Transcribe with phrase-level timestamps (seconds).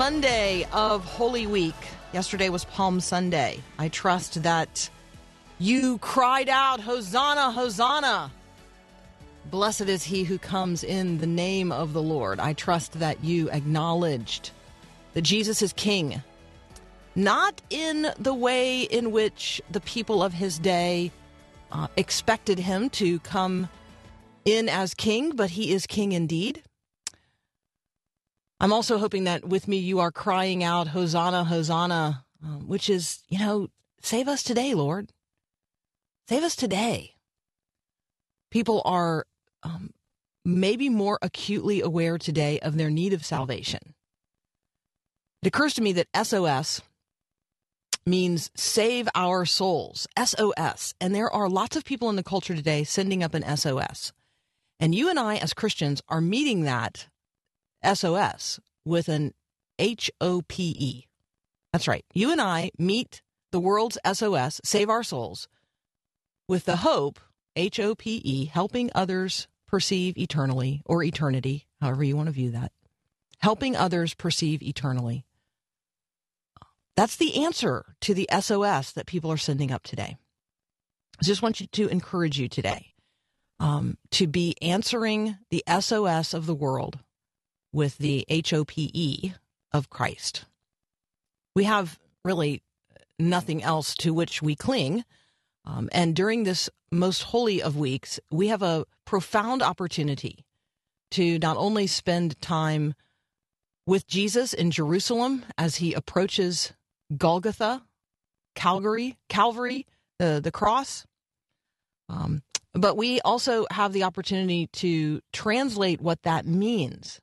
[0.00, 1.74] Monday of Holy Week.
[2.14, 3.60] Yesterday was Palm Sunday.
[3.78, 4.88] I trust that
[5.58, 8.32] you cried out, Hosanna, Hosanna.
[9.50, 12.40] Blessed is he who comes in the name of the Lord.
[12.40, 14.52] I trust that you acknowledged
[15.12, 16.22] that Jesus is King,
[17.14, 21.12] not in the way in which the people of his day
[21.72, 23.68] uh, expected him to come
[24.46, 26.62] in as King, but he is King indeed.
[28.60, 33.24] I'm also hoping that with me you are crying out, Hosanna, Hosanna, um, which is,
[33.28, 33.68] you know,
[34.02, 35.12] save us today, Lord.
[36.28, 37.14] Save us today.
[38.50, 39.26] People are
[39.62, 39.94] um,
[40.44, 43.94] maybe more acutely aware today of their need of salvation.
[45.42, 46.82] It occurs to me that SOS
[48.04, 50.94] means save our souls, SOS.
[51.00, 54.12] And there are lots of people in the culture today sending up an SOS.
[54.78, 57.06] And you and I, as Christians, are meeting that
[57.84, 59.34] SOS with an
[59.78, 61.06] H O P E.
[61.72, 62.04] That's right.
[62.12, 65.48] You and I meet the world's SOS, save our souls,
[66.48, 67.20] with the hope,
[67.56, 72.50] H O P E, helping others perceive eternally or eternity, however you want to view
[72.50, 72.72] that,
[73.38, 75.24] helping others perceive eternally.
[76.96, 80.18] That's the answer to the SOS that people are sending up today.
[81.20, 82.94] I just want you to encourage you today
[83.58, 86.98] um, to be answering the SOS of the world
[87.72, 89.32] with the HOPE
[89.72, 90.44] of Christ.
[91.54, 92.62] We have really
[93.18, 95.04] nothing else to which we cling.
[95.64, 100.44] Um, and during this most holy of weeks, we have a profound opportunity
[101.12, 102.94] to not only spend time
[103.86, 106.72] with Jesus in Jerusalem as he approaches
[107.16, 107.82] Golgotha,
[108.54, 109.86] Calvary, Calvary,
[110.18, 111.06] the, the cross,
[112.08, 112.42] um,
[112.72, 117.20] but we also have the opportunity to translate what that means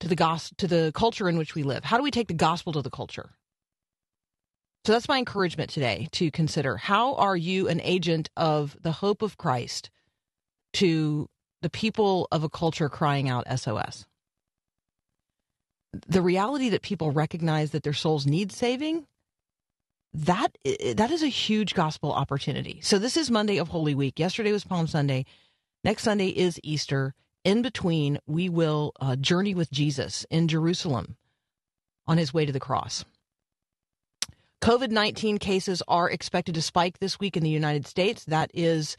[0.00, 1.84] to the gos- to the culture in which we live.
[1.84, 3.30] How do we take the gospel to the culture?
[4.84, 6.76] So that's my encouragement today to consider.
[6.76, 9.90] How are you an agent of the hope of Christ
[10.74, 11.28] to
[11.62, 14.06] the people of a culture crying out SOS?
[16.06, 19.06] The reality that people recognize that their souls need saving,
[20.14, 20.56] that
[20.94, 22.80] that is a huge gospel opportunity.
[22.82, 24.18] So this is Monday of Holy Week.
[24.18, 25.24] Yesterday was Palm Sunday.
[25.82, 27.14] Next Sunday is Easter
[27.46, 31.16] in between, we will uh, journey with Jesus in Jerusalem
[32.04, 33.04] on his way to the cross.
[34.60, 38.24] COVID 19 cases are expected to spike this week in the United States.
[38.24, 38.96] That is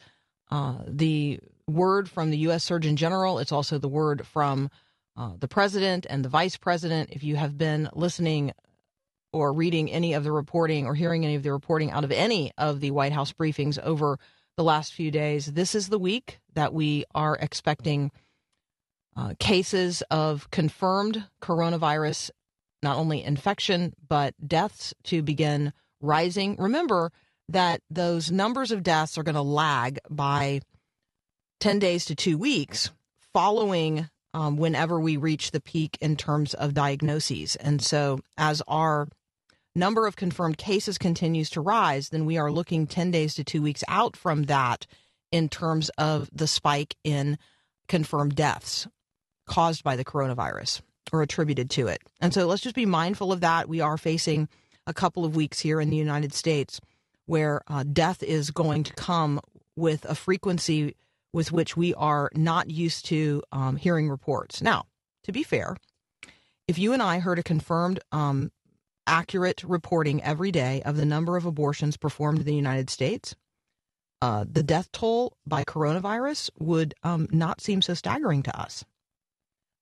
[0.50, 2.64] uh, the word from the U.S.
[2.64, 3.40] Surgeon General.
[3.40, 4.70] It's also the word from
[5.18, 7.10] uh, the president and the vice president.
[7.12, 8.54] If you have been listening
[9.34, 12.54] or reading any of the reporting or hearing any of the reporting out of any
[12.58, 14.20] of the White House briefings over
[14.56, 18.10] the last few days, this is the week that we are expecting
[19.18, 22.30] uh, cases of confirmed coronavirus,
[22.84, 26.56] not only infection, but deaths to begin rising.
[26.58, 27.12] Remember
[27.50, 30.62] that those numbers of deaths are going to lag by
[31.60, 32.92] 10 days to two weeks
[33.34, 37.56] following um, whenever we reach the peak in terms of diagnoses.
[37.56, 39.08] And so, as our
[39.74, 43.64] number of confirmed cases continues to rise, then we are looking 10 days to two
[43.64, 44.86] weeks out from that
[45.32, 47.40] in terms of the spike in
[47.88, 48.88] confirmed deaths
[49.48, 50.82] caused by the coronavirus
[51.12, 52.02] or attributed to it.
[52.22, 53.70] And so let's just be mindful of that.
[53.70, 54.50] We are facing
[54.86, 56.80] a couple of weeks here in the United States
[57.26, 59.40] where uh, death is going to come
[59.76, 60.96] with a frequency
[61.34, 64.62] with which we are not used to um, hearing reports.
[64.62, 64.86] Now,
[65.24, 65.76] to be fair,
[66.68, 68.52] if you and I heard a confirmed, um,
[69.06, 73.36] accurate reporting every day of the number of abortions performed in the United States,
[74.22, 78.84] uh, the death toll by coronavirus would um, not seem so staggering to us.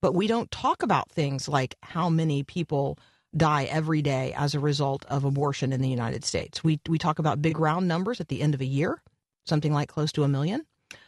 [0.02, 3.00] But we don't talk about things like how many people
[3.36, 6.64] die every day as a result of abortion in the United States.
[6.64, 9.02] We, we talk about big round numbers at the end of a year,
[9.46, 10.66] something like close to a million,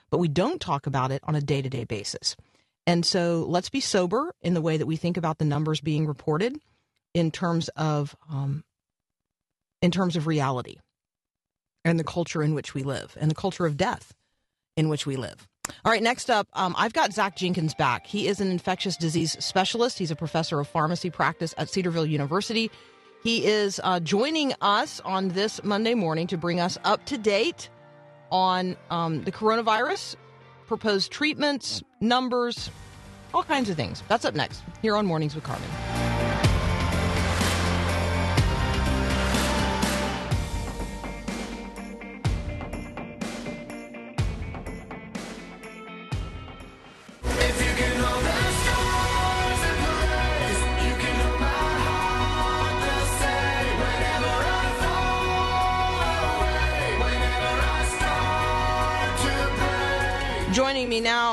[0.09, 2.35] but we don't talk about it on a day to day basis.
[2.85, 6.07] And so let's be sober in the way that we think about the numbers being
[6.07, 6.57] reported
[7.13, 8.63] in terms of um,
[9.81, 10.77] in terms of reality
[11.83, 14.13] and the culture in which we live and the culture of death
[14.75, 15.47] in which we live.
[15.85, 18.07] All right, next up, um, I've got Zach Jenkins back.
[18.07, 19.99] He is an infectious disease specialist.
[19.99, 22.71] He's a professor of pharmacy practice at Cedarville University.
[23.23, 27.69] He is uh, joining us on this Monday morning to bring us up to date
[28.31, 30.15] on um, the coronavirus,
[30.67, 32.69] proposed treatments, numbers,
[33.33, 34.03] all kinds of things.
[34.07, 36.06] That's up next here on Mornings with Carmen.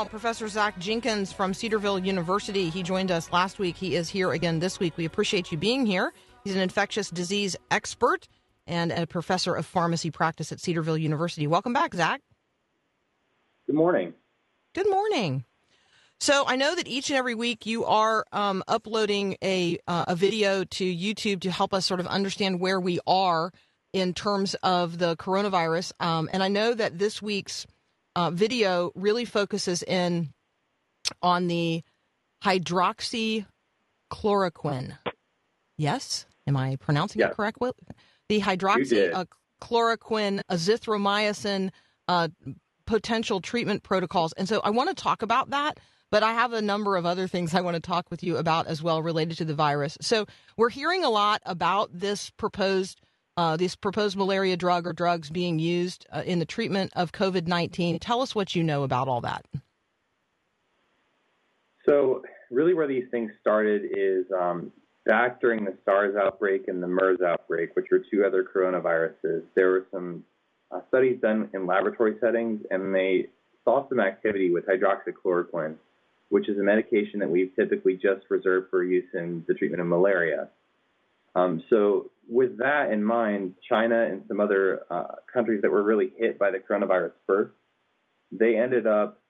[0.05, 2.69] Now, Professor Zach Jenkins from Cedarville University.
[2.69, 3.75] He joined us last week.
[3.75, 4.97] He is here again this week.
[4.97, 6.13] We appreciate you being here.
[6.43, 8.27] He's an infectious disease expert
[8.67, 11.47] and a professor of pharmacy practice at Cedarville University.
[11.47, 12.21] Welcome back, Zach.
[13.65, 14.13] Good morning.
[14.73, 15.43] Good morning.
[16.19, 20.15] So I know that each and every week you are um, uploading a uh, a
[20.15, 23.51] video to YouTube to help us sort of understand where we are
[23.91, 25.93] in terms of the coronavirus.
[25.99, 27.65] Um, and I know that this week's
[28.15, 30.33] uh, video really focuses in
[31.21, 31.83] on the
[32.43, 34.97] hydroxychloroquine.
[35.77, 37.31] Yes, am I pronouncing Yes.
[37.31, 37.71] it correctly?
[38.29, 41.69] The hydroxychloroquine, azithromycin.
[42.07, 42.27] Uh,
[42.85, 44.31] potential treatment protocols.
[44.33, 45.79] And so I want to talk about that,
[46.11, 48.67] but I have a number of other things I want to talk with you about
[48.67, 49.97] as well related to the virus.
[50.01, 53.01] So we're hearing a lot about this proposed
[53.37, 57.47] uh, this proposed malaria drug or drugs being used uh, in the treatment of COVID
[57.47, 57.99] 19.
[57.99, 59.45] Tell us what you know about all that.
[61.85, 64.71] So, really, where these things started is um,
[65.05, 69.43] back during the SARS outbreak and the MERS outbreak, which were two other coronaviruses.
[69.53, 70.23] There were some
[70.71, 73.27] uh, studies done in laboratory settings, and they
[73.63, 75.75] saw some activity with hydroxychloroquine,
[76.29, 79.87] which is a medication that we've typically just reserved for use in the treatment of
[79.87, 80.47] malaria.
[81.35, 86.11] Um, so, with that in mind, China and some other uh, countries that were really
[86.17, 87.51] hit by the coronavirus first,
[88.31, 89.21] they ended up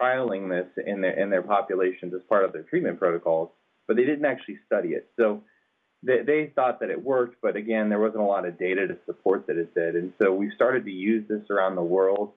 [0.00, 3.50] trialing this in their in their populations as part of their treatment protocols,
[3.86, 5.08] but they didn't actually study it.
[5.18, 5.42] So
[6.02, 8.96] they, they thought that it worked, but again, there wasn't a lot of data to
[9.06, 9.96] support that it did.
[9.96, 12.32] And so we've started to use this around the world.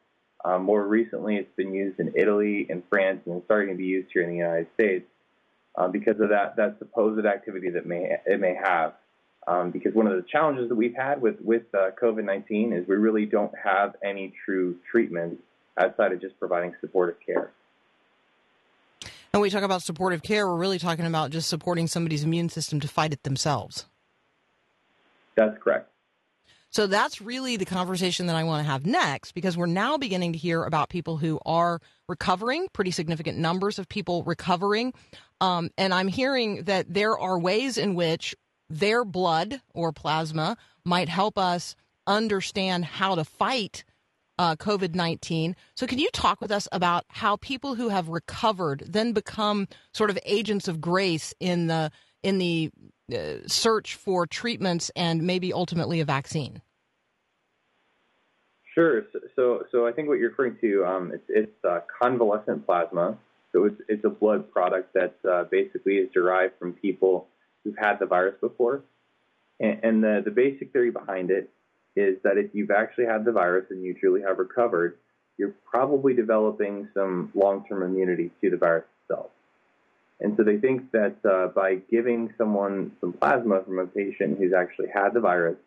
[0.46, 3.86] Um, more recently, it's been used in Italy and France, and it's starting to be
[3.86, 5.06] used here in the United States
[5.78, 8.94] uh, because of that that supposed activity that may it may have.
[9.48, 12.96] Um, because one of the challenges that we've had with with uh, COVID-19 is we
[12.96, 15.42] really don't have any true treatments
[15.80, 17.52] outside of just providing supportive care.
[19.32, 22.80] And we talk about supportive care, we're really talking about just supporting somebody's immune system
[22.82, 23.86] to fight it themselves.
[25.36, 25.92] That's correct.
[26.70, 30.34] So that's really the conversation that I want to have next because we're now beginning
[30.34, 31.80] to hear about people who are
[32.10, 34.94] recovering, pretty significant numbers of people recovering.
[35.40, 38.36] Um, and I'm hearing that there are ways in which
[38.70, 41.76] their blood or plasma might help us
[42.06, 43.84] understand how to fight
[44.40, 45.56] uh, COVID 19.
[45.76, 50.10] So, can you talk with us about how people who have recovered then become sort
[50.10, 51.92] of agents of grace in the
[52.24, 52.72] in the
[53.14, 56.62] uh, search for treatments and maybe ultimately a vaccine?
[58.76, 59.08] Sure.
[59.36, 63.18] So, so, I think what you're referring to, um, it's, it's uh, convalescent plasma.
[63.52, 67.28] So it's, it's a blood product that uh, basically is derived from people
[67.68, 68.84] who've had the virus before.
[69.60, 71.50] And, and the, the basic theory behind it
[71.98, 74.98] is that if you've actually had the virus and you truly have recovered,
[75.38, 79.32] you're probably developing some long-term immunity to the virus itself.
[80.20, 84.54] And so they think that uh, by giving someone some plasma from a patient who's
[84.54, 85.58] actually had the virus,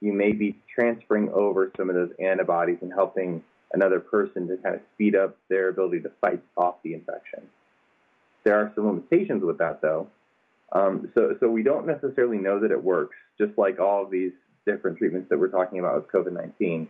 [0.00, 4.74] you may be transferring over some of those antibodies and helping another person to kind
[4.74, 7.42] of speed up their ability to fight off the infection.
[8.44, 10.08] There are some limitations with that, though.
[10.72, 14.32] Um, so, so we don't necessarily know that it works, just like all of these
[14.66, 16.88] different treatments that we're talking about with COVID-19.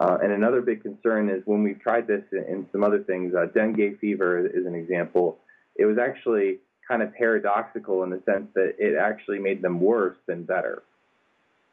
[0.00, 3.34] Uh, and another big concern is when we've tried this in, in some other things,
[3.34, 5.38] uh, dengue fever is an example.
[5.76, 10.16] It was actually kind of paradoxical in the sense that it actually made them worse
[10.26, 10.82] than better.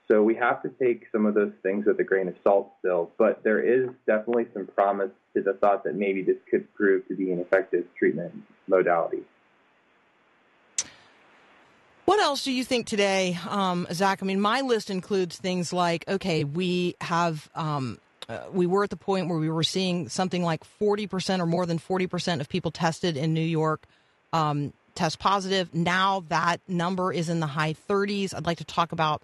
[0.07, 3.11] So we have to take some of those things with a grain of salt still,
[3.17, 7.15] but there is definitely some promise to the thought that maybe this could prove to
[7.15, 8.33] be an effective treatment
[8.67, 9.23] modality.
[12.07, 14.23] What else do you think today, um, Zach?
[14.23, 17.49] I mean, my list includes things like okay, we have.
[17.53, 17.99] Um,
[18.29, 21.65] uh, we were at the point where we were seeing something like 40% or more
[21.65, 23.83] than 40% of people tested in New York
[24.31, 25.73] um, test positive.
[25.75, 28.33] Now that number is in the high 30s.
[28.33, 29.21] I'd like to talk about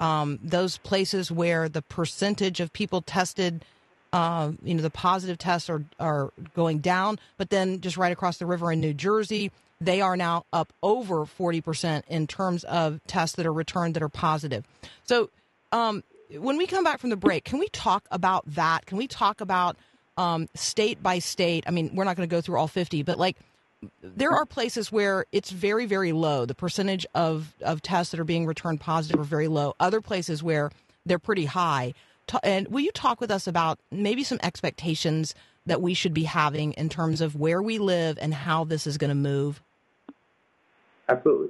[0.00, 3.62] um, those places where the percentage of people tested,
[4.14, 7.18] uh, you know, the positive tests are, are going down.
[7.36, 9.50] But then just right across the river in New Jersey,
[9.84, 14.08] they are now up over 40% in terms of tests that are returned that are
[14.08, 14.64] positive.
[15.04, 15.30] So
[15.72, 16.04] um,
[16.38, 18.86] when we come back from the break, can we talk about that?
[18.86, 19.76] Can we talk about
[20.16, 21.64] um, state by state?
[21.66, 23.36] I mean, we're not going to go through all 50, but like
[24.02, 26.46] there are places where it's very, very low.
[26.46, 29.74] The percentage of, of tests that are being returned positive are very low.
[29.80, 30.70] Other places where
[31.04, 31.94] they're pretty high.
[32.44, 35.34] And will you talk with us about maybe some expectations
[35.66, 38.96] that we should be having in terms of where we live and how this is
[38.96, 39.60] going to move?
[41.12, 41.48] Absolutely.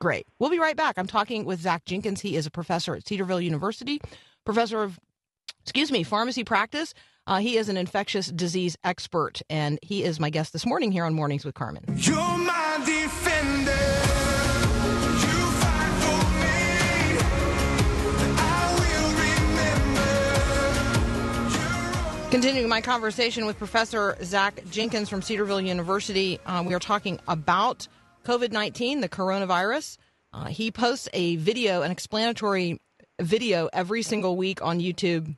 [0.00, 0.26] Great.
[0.38, 0.96] We'll be right back.
[0.98, 2.20] I'm talking with Zach Jenkins.
[2.20, 4.00] He is a professor at Cedarville University,
[4.44, 4.98] professor of,
[5.62, 6.94] excuse me, pharmacy practice.
[7.26, 11.04] Uh, he is an infectious disease expert, and he is my guest this morning here
[11.04, 11.84] on Mornings with Carmen.
[11.96, 13.72] You're my defender.
[15.20, 17.18] You fight for me.
[18.38, 19.10] I will
[22.24, 22.30] remember.
[22.30, 27.86] Continuing my conversation with Professor Zach Jenkins from Cedarville University, uh, we are talking about
[28.24, 29.96] COVID 19, the coronavirus.
[30.32, 32.80] Uh, he posts a video, an explanatory
[33.20, 35.34] video every single week on YouTube.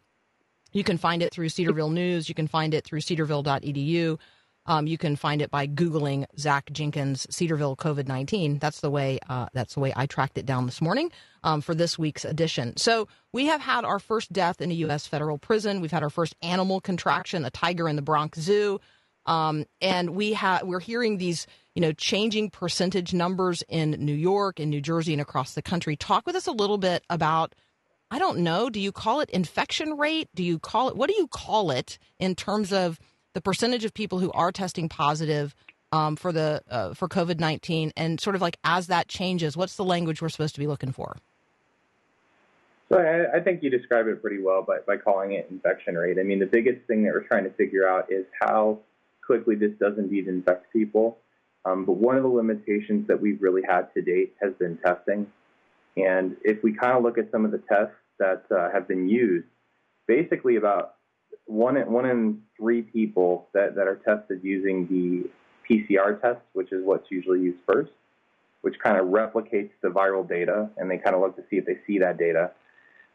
[0.73, 2.29] You can find it through Cedarville News.
[2.29, 4.19] You can find it through cedarville.edu.
[4.65, 8.59] Um, you can find it by googling Zach Jenkins Cedarville COVID nineteen.
[8.59, 9.19] That's the way.
[9.29, 11.11] Uh, that's the way I tracked it down this morning
[11.43, 12.77] um, for this week's edition.
[12.77, 15.07] So we have had our first death in a U.S.
[15.07, 15.81] federal prison.
[15.81, 18.81] We've had our first animal contraction, a tiger in the Bronx Zoo,
[19.27, 24.61] um, and we have we're hearing these you know changing percentage numbers in New York,
[24.61, 25.97] in New Jersey, and across the country.
[25.97, 27.55] Talk with us a little bit about.
[28.11, 28.69] I don't know.
[28.69, 30.29] Do you call it infection rate?
[30.35, 33.01] Do you call it what do you call it in terms of
[33.33, 35.55] the percentage of people who are testing positive
[35.93, 39.77] um, for the uh, for COVID nineteen, and sort of like as that changes, what's
[39.77, 41.17] the language we're supposed to be looking for?
[42.91, 46.19] So I, I think you describe it pretty well by, by calling it infection rate.
[46.19, 48.81] I mean, the biggest thing that we're trying to figure out is how
[49.25, 51.17] quickly this does indeed infect people.
[51.65, 55.27] Um, but one of the limitations that we've really had to date has been testing.
[55.97, 59.09] And if we kind of look at some of the tests that uh, have been
[59.09, 59.47] used,
[60.07, 60.95] basically about
[61.47, 65.31] one in, one in three people that, that are tested using the
[65.69, 67.93] PCR test, which is what's usually used first,
[68.63, 71.67] which kind of replicates the viral data, and they kind of look to see if
[71.67, 72.51] they see that data.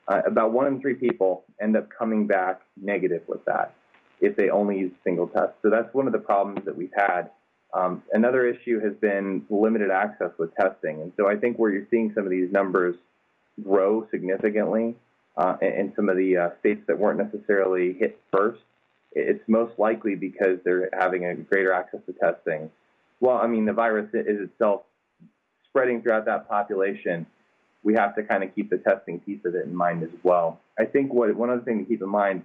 [0.07, 3.73] Uh, about one in three people end up coming back negative with that
[4.19, 5.53] if they only use a single test.
[5.61, 7.29] So that's one of the problems that we've had.
[7.73, 11.01] Um, another issue has been limited access with testing.
[11.01, 12.95] And so I think where you're seeing some of these numbers
[13.63, 14.95] grow significantly
[15.35, 18.61] uh, in, some of the uh, states that weren't necessarily hit first,
[19.11, 22.69] it's most likely because they're having a greater access to testing.
[23.19, 24.81] Well, I mean, the virus is itself
[25.69, 27.25] spreading throughout that population.
[27.83, 30.59] We have to kind of keep the testing piece of it in mind as well.
[30.79, 32.43] I think what one other thing to keep in mind.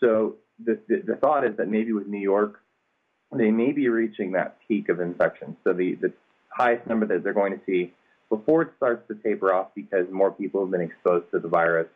[0.00, 2.60] So the, the, the thought is that maybe with New York,
[3.32, 5.56] they may be reaching that peak of infection.
[5.64, 6.12] So the, the
[6.48, 7.92] highest number that they're going to see
[8.28, 11.88] before it starts to taper off because more people have been exposed to the virus.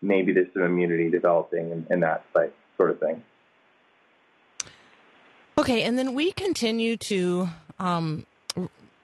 [0.00, 2.24] Maybe there's some immunity developing and, and that
[2.76, 3.22] sort of thing.
[5.58, 7.48] Okay, and then we continue to
[7.80, 8.24] um,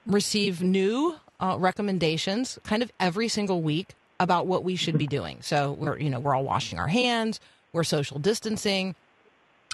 [0.07, 5.39] receive new uh, recommendations kind of every single week about what we should be doing.
[5.41, 7.39] So we're you know we're all washing our hands,
[7.73, 8.95] we're social distancing.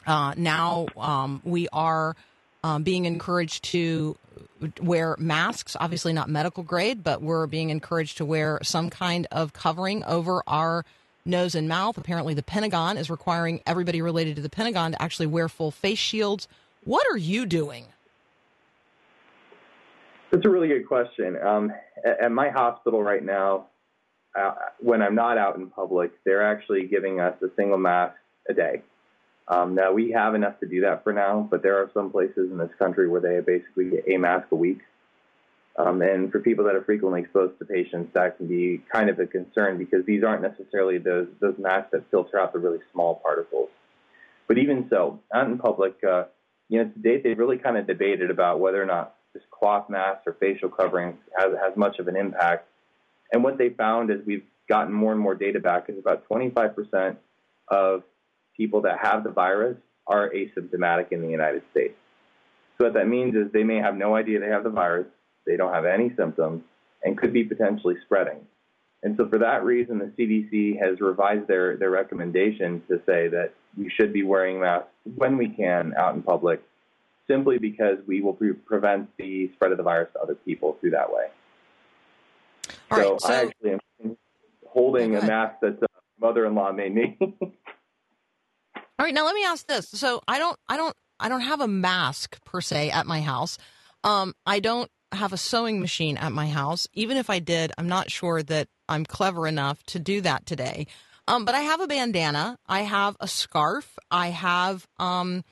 [0.06, 2.16] Uh, now um, we are
[2.64, 4.18] um, being encouraged to
[4.82, 9.54] wear masks, obviously not medical grade, but we're being encouraged to wear some kind of
[9.54, 10.86] covering over our
[11.26, 11.98] nose and mouth.
[11.98, 16.00] Apparently, the Pentagon is requiring everybody related to the Pentagon to actually wear full face
[16.00, 16.48] shields.
[16.84, 17.86] What are you doing?
[20.32, 21.38] That's a really good question.
[21.42, 21.74] Um,
[22.06, 23.68] at, my hospital right now,
[24.40, 28.16] uh, when I'm not out in public, they're actually giving us a single mask
[28.50, 28.82] a day.
[29.48, 32.52] Um, now we have enough to do that for now, but there are some places
[32.52, 34.80] in this country where they basically get a mask a week.
[35.78, 39.20] Um, and for people that are frequently exposed to patients, that can be kind of
[39.20, 43.16] a concern because these aren't necessarily those those masks that filter out the really small
[43.16, 43.70] particles.
[44.48, 46.26] But even so, out in public, uh,
[46.68, 49.90] you know, to date they've really kind of debated about whether or not this cloth
[49.90, 52.68] mask or facial covering has, has much of an impact.
[53.32, 57.16] And what they found is we've gotten more and more data back is about 25%
[57.70, 58.04] of
[58.62, 59.76] people that have the virus
[60.06, 61.96] are asymptomatic in the United States.
[62.78, 65.08] So what that means is they may have no idea they have the virus,
[65.48, 66.62] they don't have any symptoms,
[67.04, 68.38] and could be potentially spreading.
[69.02, 73.54] And so for that reason, the CDC has revised their, their recommendation to say that
[73.76, 76.62] we should be wearing masks when we can out in public,
[77.28, 80.92] simply because we will pre- prevent the spread of the virus to other people through
[80.92, 81.26] that way.
[82.92, 83.72] All so, right, so I actually
[84.04, 84.18] am
[84.68, 85.88] holding a mask that uh,
[86.20, 87.18] mother-in-law made me.
[89.02, 89.90] All right, now let me ask this.
[89.90, 93.58] So I don't, I don't, I don't have a mask per se at my house.
[94.04, 96.88] Um, I don't have a sewing machine at my house.
[96.94, 100.86] Even if I did, I'm not sure that I'm clever enough to do that today.
[101.28, 102.60] Um, but I have a bandana.
[102.68, 103.98] I have a scarf.
[104.12, 105.44] I have, um,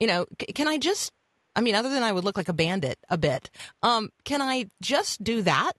[0.00, 1.12] you know, c- can I just?
[1.54, 3.50] I mean, other than I would look like a bandit a bit.
[3.84, 5.74] Um, can I just do that?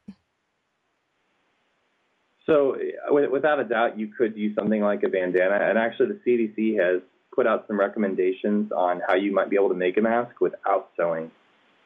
[2.46, 5.60] So, uh, without a doubt, you could use something like a bandana.
[5.62, 7.02] And actually, the CDC has
[7.38, 10.90] put out some recommendations on how you might be able to make a mask without
[10.98, 11.30] sewing.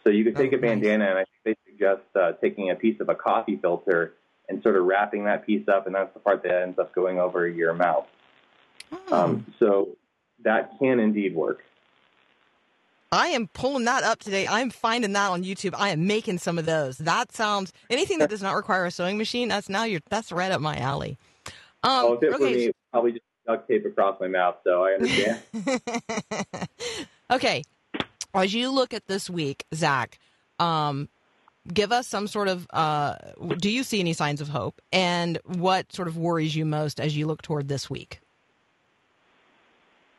[0.04, 0.70] So, you could take Oh, a nice.
[0.70, 4.14] bandana, and I think they suggest uh, taking a piece of a coffee filter
[4.50, 7.20] and sort of wrapping that piece up, and that's the part that ends up going
[7.20, 8.08] over your mouth.
[8.92, 9.14] Hmm.
[9.14, 9.90] Um, so,
[10.44, 11.64] that can indeed work.
[13.12, 14.48] I am pulling that up today.
[14.48, 15.76] I'm finding that on YouTube.
[15.78, 16.98] I am making some of those.
[16.98, 19.50] That sounds anything that does not require a sewing machine.
[19.50, 21.18] That's now you're that's right up my alley.
[21.84, 22.68] Um, oh, if it were okay.
[22.68, 25.40] me, probably just duct tape across my mouth, so I understand.
[27.32, 27.64] okay.
[28.34, 30.18] As you look at this week, Zach,
[30.60, 31.10] um,
[31.72, 32.66] give us some sort of.
[32.72, 33.16] Uh,
[33.58, 37.16] do you see any signs of hope, and what sort of worries you most as
[37.16, 38.22] you look toward this week?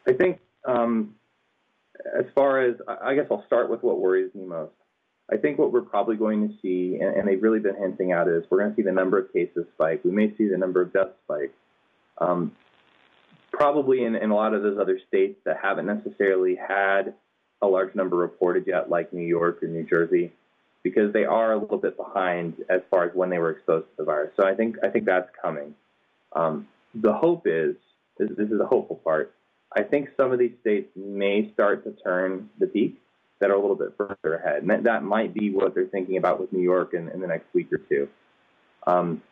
[0.07, 1.15] I think, um,
[2.19, 4.73] as far as, I I guess I'll start with what worries me most.
[5.31, 8.29] I think what we're probably going to see, and, and they've really been hinting at,
[8.29, 10.05] is we're going to see the number of cases spike.
[10.05, 11.55] We may see the number of deaths spike.
[12.19, 12.53] Um,
[13.53, 17.15] probably in, in a lot of those other states that haven't necessarily had
[17.61, 20.33] a large number reported yet, like New York or New Jersey,
[20.83, 23.97] because they are a little bit behind as far as when they were exposed to
[23.99, 24.33] the virus.
[24.37, 25.75] So I think I think that's coming.
[26.35, 27.77] Um, the hope is
[28.19, 29.35] this, this is the hopeful part.
[29.75, 33.01] I think some of these states may start to turn the peak
[33.41, 36.17] that are a little bit further ahead, and that, that might be what they're thinking
[36.17, 38.09] about with New York in, in the next week or two.
[38.87, 39.23] Um,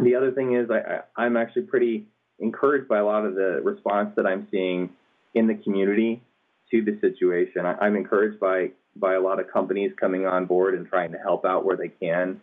[0.00, 2.06] the other thing is I, I, I'm actually pretty
[2.38, 4.90] encouraged by a lot of the response that I'm seeing
[5.34, 6.22] in the community
[6.70, 7.64] to the situation.
[7.64, 11.18] I, I'm encouraged by by a lot of companies coming on board and trying to
[11.18, 12.40] help out where they can,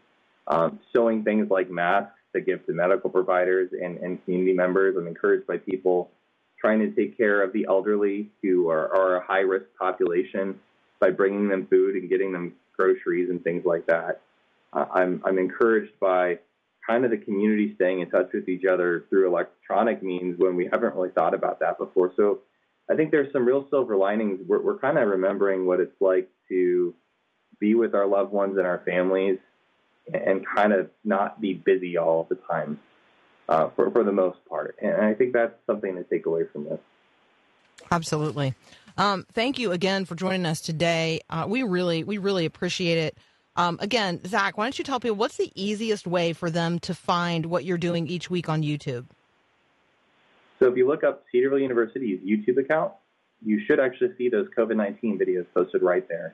[0.48, 4.96] um, showing things like masks to give to medical providers and, and community members.
[4.96, 6.12] I'm encouraged by people
[6.60, 10.60] trying to take care of the elderly who are, are a high risk population
[11.00, 14.22] by bringing them food and getting them groceries and things like that.
[14.72, 16.39] Uh, I'm I'm encouraged by
[16.88, 20.67] kind of the community staying in touch with each other through electronic means when we
[20.72, 22.12] haven't really thought about that before.
[22.15, 22.39] So
[22.89, 24.41] I think there's some real silver linings.
[24.46, 26.93] We're, we're kind of remembering what it's like to
[27.60, 29.38] be with our loved ones and our families
[30.13, 32.80] and kind of not be busy all the time
[33.48, 34.76] uh, for, for the most part.
[34.82, 36.80] And I think that's something to take away from this.
[37.89, 38.54] Absolutely.
[38.98, 41.22] Um, thank you again for joining us today.
[41.30, 43.17] Uh, we really, we really appreciate it.
[43.56, 46.96] Um, again, Zach, why don't you tell people what's the easiest way for them to
[46.96, 49.06] find what you're doing each week on YouTube?
[50.60, 52.94] So if you look up Cedarville University's YouTube account,
[53.46, 56.34] you should actually see those COVID 19 videos posted right there.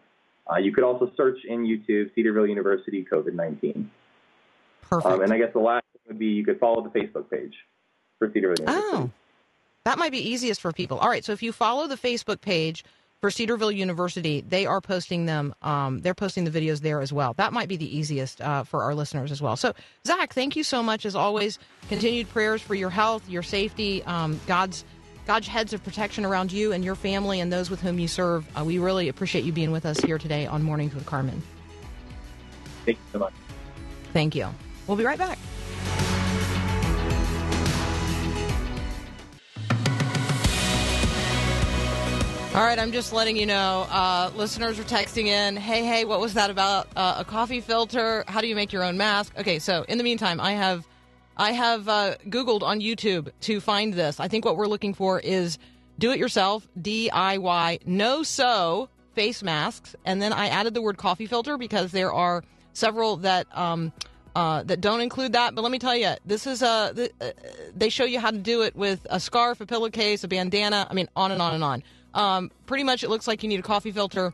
[0.49, 3.89] Uh, you could also search in YouTube Cedarville University COVID 19.
[4.82, 5.05] Perfect.
[5.05, 7.53] Um, and I guess the last thing would be you could follow the Facebook page
[8.17, 8.95] for Cedarville University.
[8.95, 9.10] Oh,
[9.86, 10.97] that might be easiest for people.
[10.99, 11.25] All right.
[11.25, 12.84] So if you follow the Facebook page
[13.21, 15.53] for Cedarville University, they are posting them.
[15.62, 17.34] Um, they're posting the videos there as well.
[17.34, 19.58] That might be the easiest uh, for our listeners as well.
[19.58, 19.73] So
[20.05, 21.60] Zach, thank you so much as always.
[21.89, 24.86] Continued prayers for your health, your safety, um, God's
[25.25, 28.47] God's heads of protection around you and your family and those with whom you serve.
[28.58, 31.43] Uh, we really appreciate you being with us here today on Mornings with Carmen.
[32.86, 33.34] Thank you so much.
[34.12, 34.47] Thank you.
[34.88, 35.38] We'll be right back.
[42.55, 43.85] All right, I'm just letting you know.
[43.91, 46.88] Uh, listeners are texting in, "Hey, hey, what was that about?
[46.95, 48.23] Uh, a coffee filter?
[48.27, 50.88] How do you make your own mask?" Okay, so in the meantime, I have,
[51.38, 54.19] I have uh, Googled on YouTube to find this.
[54.19, 55.59] I think what we're looking for is
[55.99, 61.91] do-it-yourself DIY no sew face masks, and then I added the word coffee filter because
[61.91, 63.93] there are several that um,
[64.35, 65.53] uh, that don't include that.
[65.53, 67.31] But let me tell you, this is a uh,
[67.75, 70.88] they show you how to do it with a scarf, a pillowcase, a bandana.
[70.89, 71.83] I mean, on and on and on.
[72.13, 74.34] Um, pretty much, it looks like you need a coffee filter,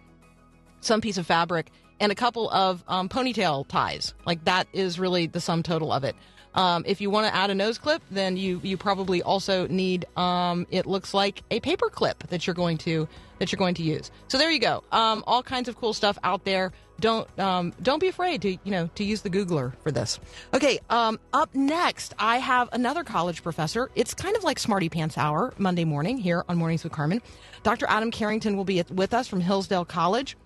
[0.82, 4.14] some piece of fabric, and a couple of um, ponytail ties.
[4.26, 6.16] Like that is really the sum total of it.
[6.56, 10.06] Um, if you want to add a nose clip, then you you probably also need.
[10.18, 13.08] Um, it looks like a paper clip that you're going to
[13.40, 14.10] that you're going to use.
[14.30, 14.84] So there you go.
[14.92, 16.72] Um, all kinds of cool stuff out there.
[17.00, 20.20] Don't um, don't be afraid to you know to use the Googler for this.
[20.54, 20.80] Okay.
[20.90, 23.92] Um, up next, I have another college professor.
[23.96, 27.22] It's kind of like Smarty Pants Hour Monday morning here on Mornings with Carmen.
[27.64, 27.86] Dr.
[27.90, 30.38] Adam Carrington will be with us from Hillsdale College.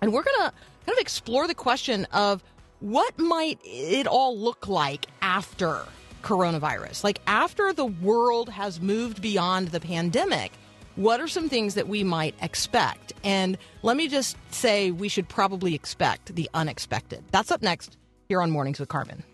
[0.00, 0.52] And we're to
[0.86, 2.42] kind of explore the question of
[2.80, 5.84] what might it all look like after
[6.22, 7.02] coronavirus?
[7.02, 10.52] Like after the world has moved beyond the pandemic,
[10.96, 13.12] what are some things that we might expect?
[13.24, 17.24] And let me just say we should probably expect the unexpected.
[17.30, 17.96] That's up next
[18.28, 19.24] here on Mornings with Carmen.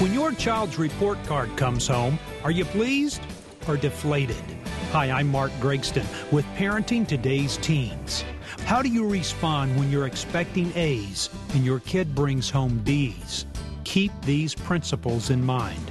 [0.00, 3.22] When your child's report card comes home, are you pleased
[3.68, 4.42] or deflated?
[4.90, 8.24] Hi, I'm Mark Gregston with Parenting Today's Teens.
[8.62, 13.44] How do you respond when you're expecting A's and your kid brings home B's?
[13.84, 15.90] Keep these principles in mind.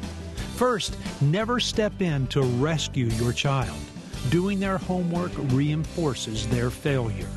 [0.55, 3.77] First, never step in to rescue your child.
[4.29, 7.29] Doing their homework reinforces their failure.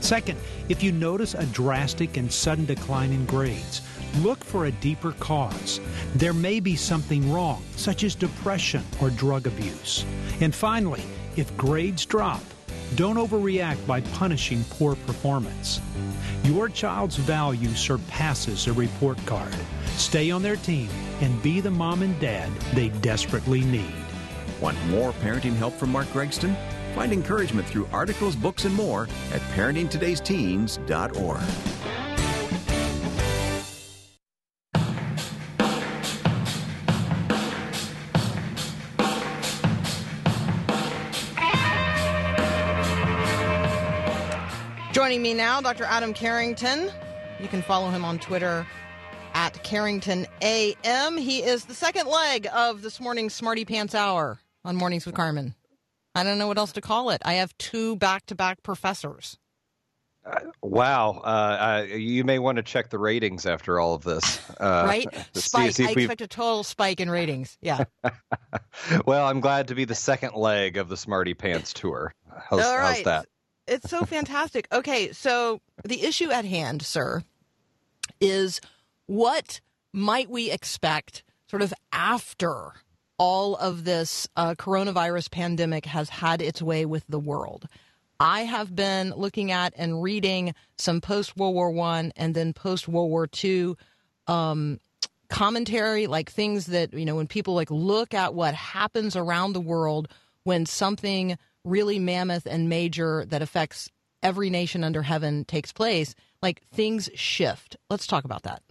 [0.00, 0.38] Second,
[0.68, 3.82] if you notice a drastic and sudden decline in grades,
[4.18, 5.80] look for a deeper cause.
[6.14, 10.04] There may be something wrong, such as depression or drug abuse.
[10.40, 11.02] And finally,
[11.36, 12.42] if grades drop,
[12.94, 15.80] don't overreact by punishing poor performance.
[16.44, 19.54] Your child's value surpasses a report card.
[19.96, 20.88] Stay on their team
[21.20, 23.94] and be the mom and dad they desperately need.
[24.60, 26.56] Want more parenting help from Mark Gregston?
[26.94, 31.77] Find encouragement through articles, books, and more at parentingtodaysteens.org.
[45.08, 45.84] Joining me now, Dr.
[45.84, 46.90] Adam Carrington.
[47.40, 48.66] You can follow him on Twitter
[49.32, 51.16] at Carrington AM.
[51.16, 55.54] He is the second leg of this morning's Smarty Pants Hour on Mornings with Carmen.
[56.14, 57.22] I don't know what else to call it.
[57.24, 59.38] I have two back to back professors.
[60.60, 64.84] Wow, uh, uh, you may want to check the ratings after all of this, uh,
[64.86, 65.06] right?
[65.32, 65.72] Spike.
[65.72, 67.56] see if I we've- expect a total spike in ratings.
[67.62, 67.84] Yeah.
[69.06, 72.12] well, I'm glad to be the second leg of the Smarty Pants tour.
[72.50, 73.26] How's, All how's that?
[73.68, 74.66] It's so fantastic.
[74.72, 77.22] Okay, so the issue at hand, sir,
[78.20, 78.60] is
[79.06, 79.60] what
[79.92, 82.72] might we expect sort of after
[83.18, 87.68] all of this uh, coronavirus pandemic has had its way with the world?
[88.20, 92.88] I have been looking at and reading some post World War One and then post
[92.88, 93.76] World War Two
[94.26, 94.80] um,
[95.28, 99.60] commentary, like things that you know when people like look at what happens around the
[99.60, 100.08] world
[100.42, 103.90] when something really mammoth and major that affects
[104.22, 107.76] every nation under heaven takes place, like things shift.
[107.90, 108.62] Let's talk about that.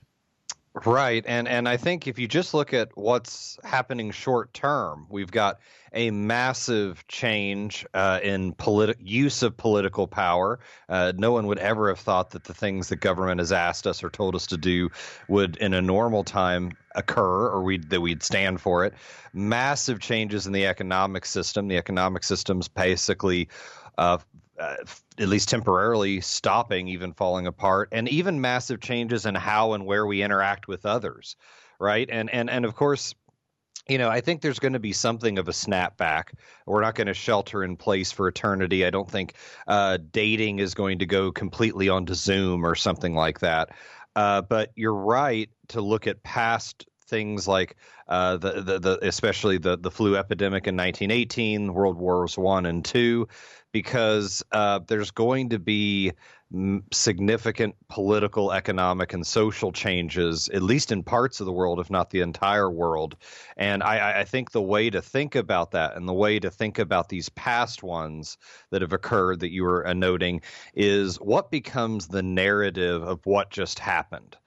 [0.85, 5.31] Right, and and I think if you just look at what's happening short term, we've
[5.31, 5.59] got
[5.93, 10.59] a massive change uh, in politi- use of political power.
[10.89, 14.03] Uh, no one would ever have thought that the things that government has asked us
[14.03, 14.89] or told us to do
[15.27, 18.93] would, in a normal time, occur, or we that we'd stand for it.
[19.33, 21.67] Massive changes in the economic system.
[21.67, 23.49] The economic system's basically.
[23.97, 24.19] Uh,
[24.59, 24.75] uh,
[25.19, 30.05] at least temporarily stopping, even falling apart, and even massive changes in how and where
[30.05, 31.35] we interact with others,
[31.79, 32.09] right?
[32.11, 33.13] And and and of course,
[33.87, 36.33] you know, I think there's going to be something of a snapback.
[36.65, 38.85] We're not going to shelter in place for eternity.
[38.85, 39.35] I don't think
[39.67, 43.69] uh, dating is going to go completely onto Zoom or something like that.
[44.15, 47.75] Uh, but you're right to look at past things like
[48.07, 52.83] uh, the, the the especially the the flu epidemic in 1918, World Wars One and
[52.83, 53.27] Two,
[53.71, 56.13] because uh, there's going to be
[56.93, 62.09] significant political, economic, and social changes, at least in parts of the world, if not
[62.09, 63.17] the entire world.
[63.57, 66.79] And I, I think the way to think about that and the way to think
[66.79, 68.37] about these past ones
[68.71, 70.41] that have occurred that you were noting
[70.73, 74.37] is what becomes the narrative of what just happened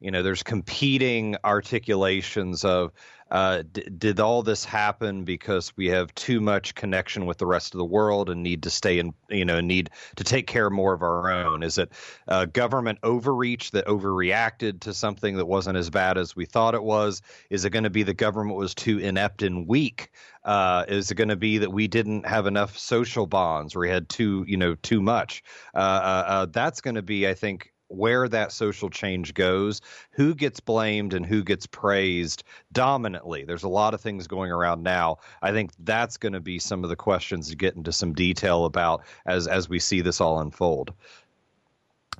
[0.00, 2.92] you know there's competing articulations of
[3.30, 7.74] uh, d- did all this happen because we have too much connection with the rest
[7.74, 10.92] of the world and need to stay in you know need to take care more
[10.94, 11.62] of our own?
[11.62, 11.90] Is it
[12.28, 16.82] uh, government overreach that overreacted to something that wasn't as bad as we thought it
[16.84, 17.20] was?
[17.50, 20.10] Is it going to be the government was too inept and weak?
[20.44, 23.90] Uh, is it going to be that we didn't have enough social bonds or we
[23.90, 25.42] had too you know too much?
[25.74, 30.34] Uh, uh, uh, that's going to be i think where that social change goes, who
[30.34, 33.44] gets blamed and who gets praised dominantly.
[33.44, 35.18] There's a lot of things going around now.
[35.42, 38.64] I think that's going to be some of the questions to get into some detail
[38.64, 40.92] about as as we see this all unfold.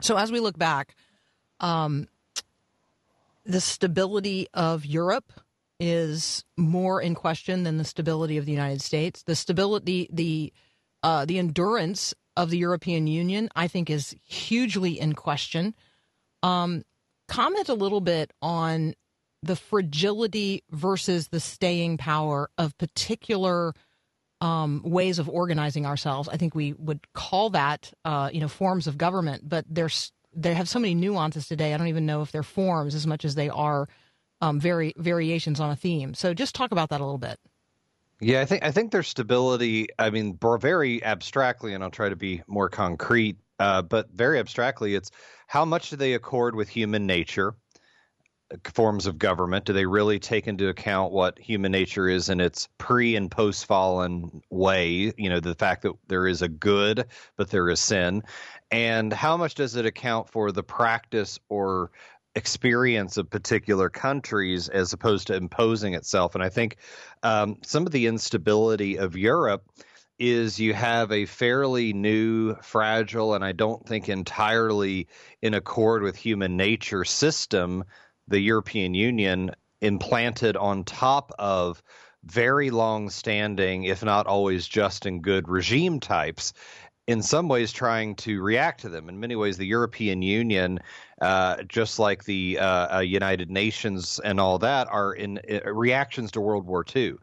[0.00, 0.94] So as we look back,
[1.60, 2.06] um,
[3.44, 5.32] the stability of Europe
[5.78, 9.22] is more in question than the stability of the United States.
[9.22, 10.52] The stability, the
[11.02, 15.74] uh, the endurance of the European Union, I think, is hugely in question.
[16.42, 16.84] Um,
[17.28, 18.94] comment a little bit on
[19.42, 23.74] the fragility versus the staying power of particular
[24.40, 26.28] um, ways of organizing ourselves.
[26.28, 30.52] I think we would call that, uh, you know, forms of government, but there's they
[30.52, 31.72] have so many nuances today.
[31.72, 33.88] I don't even know if they're forms as much as they are
[34.42, 36.12] um, vari- variations on a theme.
[36.12, 37.38] So just talk about that a little bit.
[38.20, 39.88] Yeah, I think I think there's stability.
[39.98, 43.36] I mean, very abstractly, and I'll try to be more concrete.
[43.58, 45.10] Uh, but very abstractly, it's
[45.46, 47.54] how much do they accord with human nature?
[48.74, 49.64] forms of government?
[49.64, 53.66] Do they really take into account what human nature is in its pre and post
[53.66, 55.12] fallen way?
[55.16, 58.22] You know, the fact that there is a good, but there is sin.
[58.70, 61.90] And how much does it account for the practice or
[62.36, 66.34] experience of particular countries as opposed to imposing itself?
[66.36, 66.76] And I think
[67.24, 69.64] um, some of the instability of Europe
[70.18, 75.08] is you have a fairly new, fragile, and I don't think entirely
[75.42, 77.84] in accord with human nature system
[78.28, 81.82] the European Union implanted on top of
[82.24, 86.52] very long standing, if not always just and good regime types,
[87.06, 89.08] in some ways trying to react to them.
[89.08, 90.80] In many ways, the European Union,
[91.20, 96.32] uh, just like the uh, uh, United Nations and all that, are in uh, reactions
[96.32, 97.14] to World War II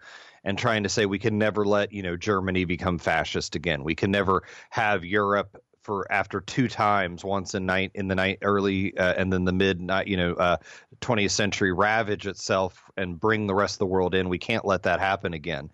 [0.46, 3.84] and trying to say we can never let you know Germany become fascist again.
[3.84, 8.40] We can never have Europe for after two times, once in night in the night
[8.42, 10.58] early uh, and then the mid you know uh,
[11.02, 14.30] 20th century ravage itself and bring the rest of the world in.
[14.30, 15.70] We can't let that happen again.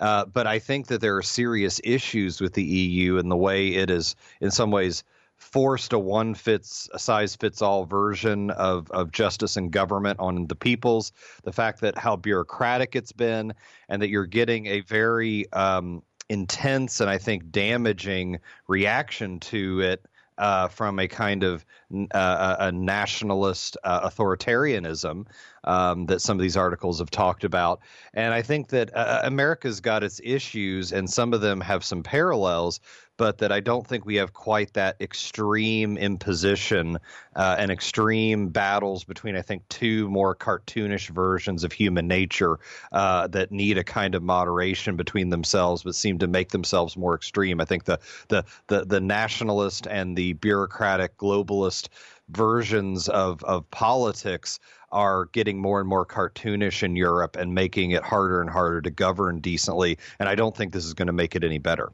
[0.00, 3.68] Uh, but I think that there are serious issues with the EU and the way
[3.68, 5.04] it is, in some ways,
[5.36, 10.46] forced a one fits a size fits all version of, of justice and government on
[10.46, 11.12] the peoples.
[11.42, 13.54] The fact that how bureaucratic it's been,
[13.88, 20.06] and that you're getting a very um, intense and I think damaging reaction to it
[20.38, 21.64] uh, from a kind of
[22.12, 25.26] uh, a nationalist uh, authoritarianism
[25.64, 27.80] um, that some of these articles have talked about.
[28.14, 32.02] And I think that uh, America's got its issues, and some of them have some
[32.02, 32.80] parallels,
[33.22, 36.98] but that I don't think we have quite that extreme imposition
[37.36, 42.58] uh, and extreme battles between, I think, two more cartoonish versions of human nature
[42.90, 47.14] uh, that need a kind of moderation between themselves, but seem to make themselves more
[47.14, 47.60] extreme.
[47.60, 51.90] I think the the the, the nationalist and the bureaucratic globalist
[52.28, 54.58] versions of of politics
[54.90, 58.90] are getting more and more cartoonish in Europe and making it harder and harder to
[58.90, 59.96] govern decently.
[60.18, 61.92] And I don't think this is going to make it any better.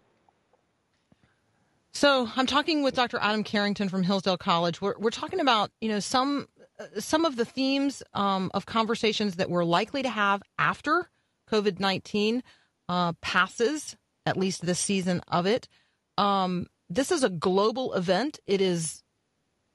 [1.93, 3.19] So I'm talking with Dr.
[3.21, 4.81] Adam Carrington from Hillsdale College.
[4.81, 6.47] We're, we're talking about you know some
[6.79, 11.11] uh, some of the themes um, of conversations that we're likely to have after
[11.51, 12.43] COVID nineteen
[12.89, 13.97] uh, passes,
[14.27, 15.69] at least this season of it.
[16.17, 18.39] Um, this is a global event.
[18.47, 19.03] It is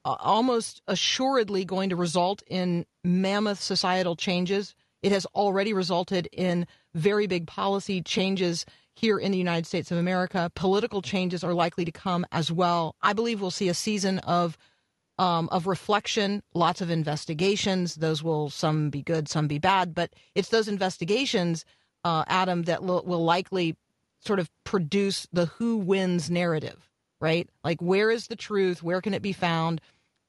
[0.06, 4.76] uh, almost assuredly going to result in mammoth societal changes.
[5.02, 9.98] It has already resulted in very big policy changes here in the United States of
[9.98, 10.52] America.
[10.56, 12.96] Political changes are likely to come as well.
[13.02, 14.58] I believe we'll see a season of
[15.20, 17.96] um, of reflection, lots of investigations.
[17.96, 21.66] Those will some be good, some be bad, but it's those investigations,
[22.04, 23.76] uh, Adam, that will, will likely
[24.20, 26.90] sort of produce the who wins narrative,
[27.22, 27.48] right?
[27.64, 28.82] Like where is the truth?
[28.82, 29.82] Where can it be found?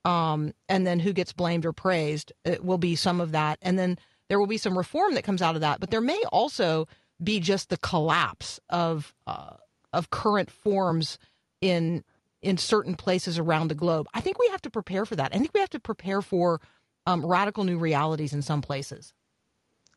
[0.05, 2.33] Um, and then who gets blamed or praised?
[2.45, 3.99] It will be some of that, and then
[4.29, 5.81] there will be some reform that comes out of that.
[5.81, 6.87] But there may also
[7.23, 9.57] be just the collapse of uh,
[9.93, 11.19] of current forms
[11.61, 12.05] in
[12.43, 14.07] in certain places around the globe.
[14.13, 15.35] I think we have to prepare for that.
[15.35, 16.61] I think we have to prepare for
[17.07, 19.15] um, radical new realities in some places.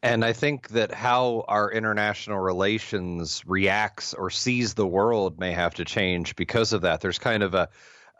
[0.03, 5.75] And I think that how our international relations reacts or sees the world may have
[5.75, 7.01] to change because of that.
[7.01, 7.69] There's kind of a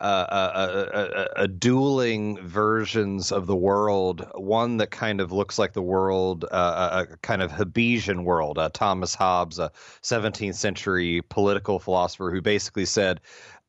[0.00, 4.24] uh, a, a, a, dueling versions of the world.
[4.34, 8.58] One that kind of looks like the world, uh, a, kind of Hobbesian world.
[8.58, 13.20] Uh, Thomas Hobbes, a 17th century political philosopher, who basically said.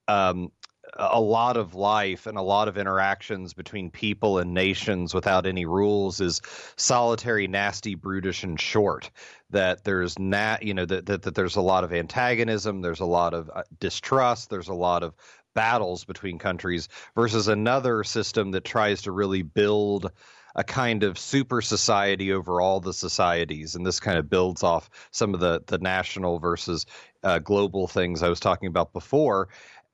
[0.07, 0.51] Um,
[0.97, 5.65] a lot of life and a lot of interactions between people and nations without any
[5.65, 6.41] rules is
[6.77, 9.11] solitary, nasty, brutish, and short.
[9.51, 13.05] That there's nat, you know, that, that, that there's a lot of antagonism, there's a
[13.05, 15.15] lot of uh, distrust, there's a lot of
[15.59, 20.09] battles between countries versus another system that tries to really build
[20.55, 23.75] a kind of super society over all the societies.
[23.75, 26.85] And this kind of builds off some of the, the national versus
[27.25, 29.49] uh, global things I was talking about before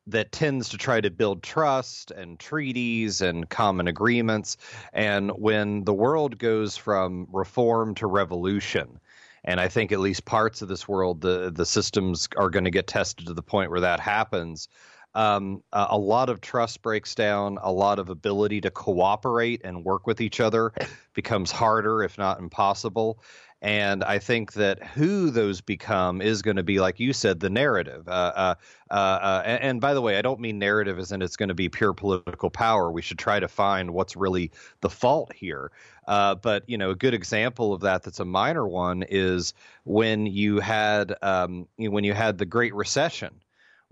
[0.06, 4.58] that tends to try to build trust and treaties and common agreements.
[4.94, 9.00] And when the world goes from reform to revolution,
[9.44, 12.72] and I think at least parts of this world, the the systems are going to
[12.72, 14.70] get tested to the point where that happens
[15.16, 20.06] um, a, lot of trust breaks down, a lot of ability to cooperate and work
[20.06, 20.74] with each other
[21.14, 23.20] becomes harder, if not impossible.
[23.62, 27.50] And I think that who those become is going to be, like you said, the
[27.50, 28.08] narrative.
[28.08, 28.56] Uh, uh,
[28.92, 31.50] uh, uh, and, and by the way, I don't mean narrative as in it's going
[31.50, 32.92] to be pure political power.
[32.92, 34.52] We should try to find what's really
[34.82, 35.72] the fault here.
[36.08, 39.54] Uh, but you know, a good example of that that's a minor one is
[39.86, 43.34] when you had um, when you had the Great Recession.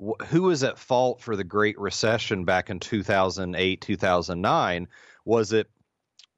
[0.04, 4.88] Wh- Who was at fault for the Great Recession back in 2008, 2009?
[5.26, 5.70] Was it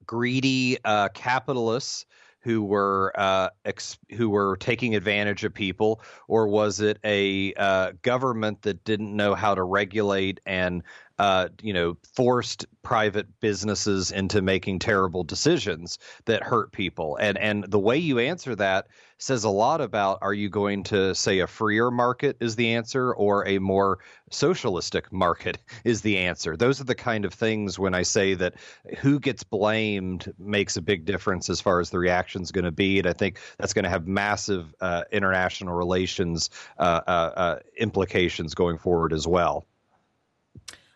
[0.05, 2.05] greedy uh, capitalists
[2.41, 7.93] who were uh, ex- who were taking advantage of people, or was it a uh,
[8.03, 10.83] government that didn't know how to regulate and
[11.19, 17.17] uh, you know forced private businesses into making terrible decisions that hurt people?
[17.19, 21.15] And and the way you answer that says a lot about are you going to
[21.15, 23.99] say a freer market is the answer or a more
[24.29, 26.57] socialistic market is the answer?
[26.57, 28.55] Those are the kind of things when i say that
[28.99, 32.71] who gets blamed makes a big difference as far as the reaction is going to
[32.71, 32.99] be.
[32.99, 38.53] And i think that's going to have massive uh, international relations uh, uh, uh, implications
[38.53, 39.65] going forward as well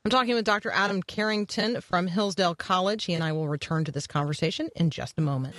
[0.06, 0.72] I'm talking with Dr.
[0.72, 3.04] Adam Carrington from Hillsdale College.
[3.04, 5.56] He and I will return to this conversation in just a moment.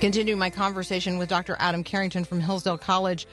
[0.00, 1.56] Continuing my conversation with Dr.
[1.58, 3.26] Adam Carrington from Hillsdale College.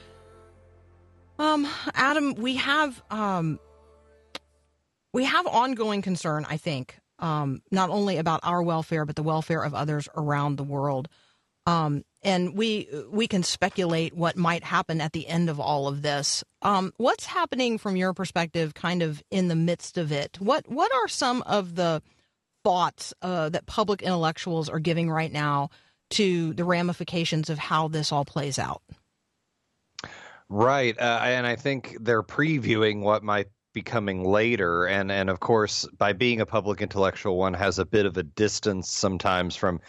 [1.38, 3.60] Um, Adam, we have um,
[5.12, 9.62] we have ongoing concern, I think, um, not only about our welfare but the welfare
[9.62, 11.08] of others around the world.
[11.66, 16.00] Um, and we we can speculate what might happen at the end of all of
[16.00, 16.42] this.
[16.62, 20.40] Um, what's happening from your perspective, kind of in the midst of it?
[20.40, 22.02] What what are some of the
[22.64, 25.68] thoughts uh, that public intellectuals are giving right now
[26.10, 28.82] to the ramifications of how this all plays out?
[30.48, 35.40] Right, uh, and I think they're previewing what might be coming later, and and of
[35.40, 39.80] course, by being a public intellectual, one has a bit of a distance sometimes from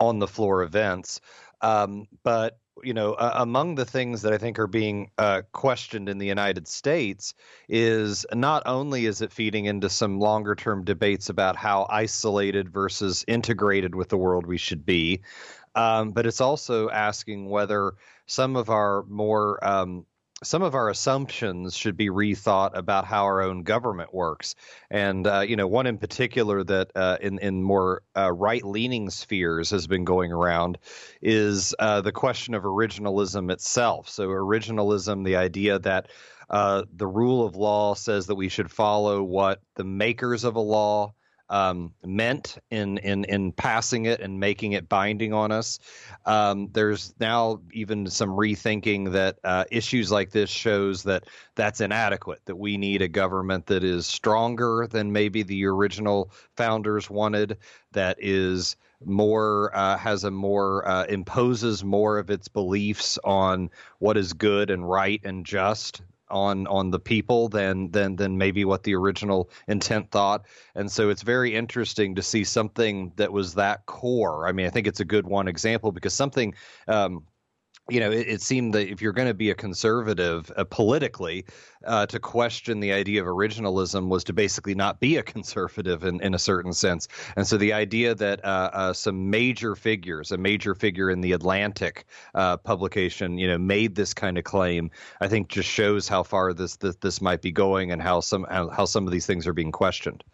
[0.00, 1.20] on the floor events.
[1.60, 6.08] Um, but you know, uh, among the things that I think are being uh, questioned
[6.08, 7.34] in the United States
[7.68, 13.24] is not only is it feeding into some longer term debates about how isolated versus
[13.26, 15.20] integrated with the world we should be,
[15.74, 17.94] um, but it's also asking whether
[18.26, 20.06] some of our more um,
[20.42, 24.54] some of our assumptions should be rethought about how our own government works.
[24.90, 29.10] And uh, you know, one in particular that uh, in in more uh, right leaning
[29.10, 30.78] spheres has been going around
[31.20, 34.08] is uh, the question of originalism itself.
[34.08, 36.08] So originalism, the idea that
[36.50, 40.60] uh, the rule of law says that we should follow what the makers of a
[40.60, 41.12] law
[41.50, 45.78] um, meant in, in in passing it and making it binding on us.
[46.26, 52.44] Um, there's now even some rethinking that uh, issues like this shows that that's inadequate.
[52.44, 57.58] That we need a government that is stronger than maybe the original founders wanted.
[57.92, 64.16] That is more uh, has a more uh, imposes more of its beliefs on what
[64.16, 68.82] is good and right and just on on the people than than than maybe what
[68.82, 70.46] the original intent thought.
[70.74, 74.46] And so it's very interesting to see something that was that core.
[74.46, 76.54] I mean i think it's a good one example because something
[76.86, 77.24] um
[77.88, 81.44] you know, it, it seemed that if you're going to be a conservative uh, politically,
[81.84, 86.20] uh, to question the idea of originalism was to basically not be a conservative in,
[86.20, 87.08] in a certain sense.
[87.36, 91.32] And so the idea that uh, uh, some major figures, a major figure in the
[91.32, 96.22] Atlantic uh, publication, you know, made this kind of claim, I think just shows how
[96.22, 99.26] far this this, this might be going and how some how, how some of these
[99.26, 100.24] things are being questioned.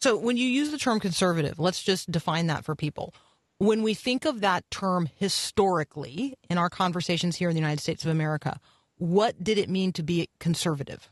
[0.00, 3.12] So when you use the term conservative, let's just define that for people.
[3.60, 8.02] When we think of that term historically in our conversations here in the United States
[8.06, 8.58] of America,
[8.96, 11.10] what did it mean to be conservative?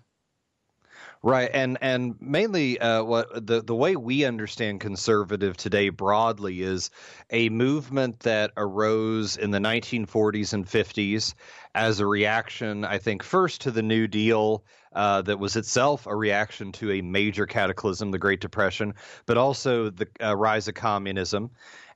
[1.22, 6.90] Right, and and mainly uh, what the the way we understand conservative today broadly is
[7.28, 11.34] a movement that arose in the 1940s and 50s
[11.74, 14.64] as a reaction, I think, first to the New Deal.
[14.94, 18.94] Uh, that was itself a reaction to a major cataclysm, the Great Depression,
[19.26, 21.50] but also the uh, rise of communism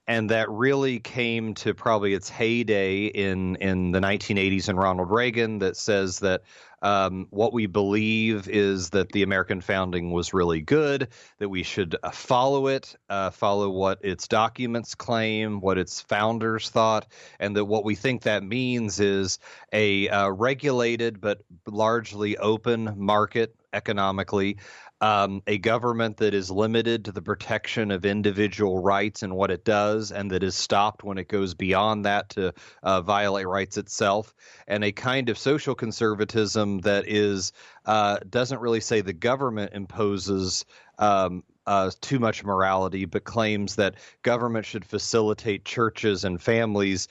[0.06, 5.58] and that really came to probably its heyday in in the 1980s in Ronald Reagan
[5.60, 6.42] that says that
[6.82, 11.96] um, what we believe is that the American founding was really good, that we should
[12.02, 17.06] uh, follow it, uh, follow what its documents claim, what its founders thought,
[17.38, 19.38] and that what we think that means is
[19.72, 24.58] a uh, regulated but largely open market economically
[25.02, 29.64] um, a government that is limited to the protection of individual rights and what it
[29.64, 34.32] does, and that is stopped when it goes beyond that to uh, violate rights itself,
[34.68, 37.52] and a kind of social conservatism that is
[37.84, 40.64] uh, doesn't really say the government imposes.
[40.98, 47.06] Um, uh, too much morality, but claims that government should facilitate churches and families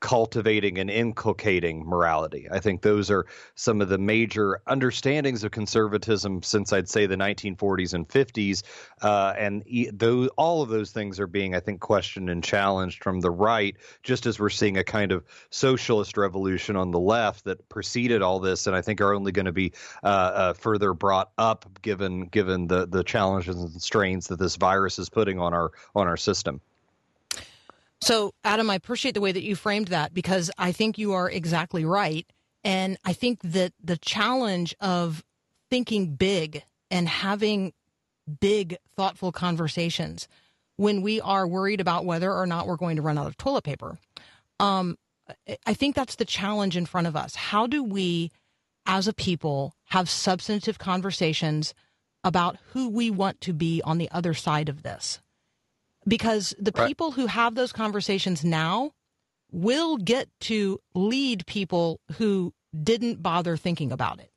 [0.00, 2.48] cultivating and inculcating morality.
[2.50, 7.16] I think those are some of the major understandings of conservatism since I'd say the
[7.16, 8.62] 1940s and 50s,
[9.02, 13.20] uh, and those, all of those things are being, I think, questioned and challenged from
[13.20, 17.68] the right, just as we're seeing a kind of socialist revolution on the left that
[17.68, 19.72] preceded all this, and I think are only going to be
[20.02, 24.98] uh, uh, further brought up given given the the challenges and strains that this virus
[24.98, 26.60] is putting on our on our system.
[28.00, 31.30] So, Adam, I appreciate the way that you framed that because I think you are
[31.30, 32.26] exactly right.
[32.62, 35.24] And I think that the challenge of
[35.70, 37.72] thinking big and having
[38.40, 40.28] big, thoughtful conversations
[40.76, 43.64] when we are worried about whether or not we're going to run out of toilet
[43.64, 43.98] paper,
[44.60, 44.98] um,
[45.66, 47.34] I think that's the challenge in front of us.
[47.34, 48.30] How do we,
[48.84, 51.74] as a people, have substantive conversations
[52.22, 55.20] about who we want to be on the other side of this?
[56.06, 56.86] Because the Right.
[56.86, 58.92] people who have those conversations now
[59.50, 62.52] will get to lead people who
[62.82, 64.30] didn't bother thinking about it.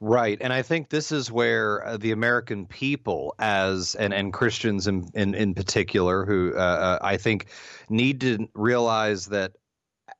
[0.00, 4.86] Right, and I think this is where uh, the American people, as and, and Christians
[4.86, 7.46] in, in in particular, who uh, uh, I think
[7.88, 9.54] need to realize that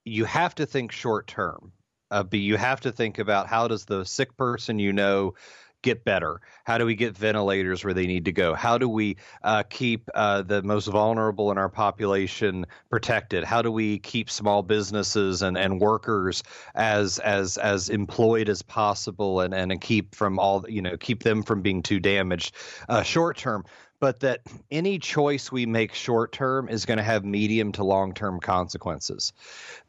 [0.05, 1.73] you have to think short term.
[2.11, 5.35] Uh, but you have to think about how does the sick person you know
[5.83, 6.41] get better?
[6.65, 8.55] How do we get ventilators where they need to go?
[8.55, 13.45] How do we uh, keep uh, the most vulnerable in our population protected?
[13.45, 16.43] How do we keep small businesses and, and workers
[16.75, 21.43] as as as employed as possible and, and keep from all you know keep them
[21.43, 22.55] from being too damaged
[22.89, 23.65] uh, short term?
[24.01, 28.15] But that any choice we make short term is going to have medium to long
[28.15, 29.33] term consequences.